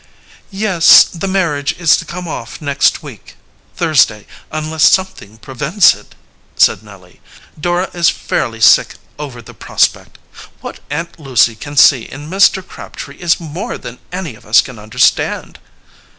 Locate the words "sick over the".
8.61-9.53